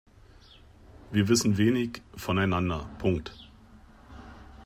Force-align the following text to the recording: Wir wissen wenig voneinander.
Wir 1.11 1.27
wissen 1.27 1.57
wenig 1.57 2.01
voneinander. 2.15 2.89